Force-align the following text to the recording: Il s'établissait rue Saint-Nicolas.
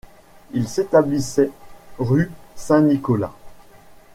Il 0.53 0.67
s'établissait 0.67 1.51
rue 1.99 2.31
Saint-Nicolas. 2.55 3.35